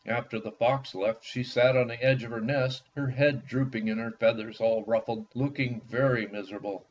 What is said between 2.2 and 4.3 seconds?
of her nest, her head drooping and her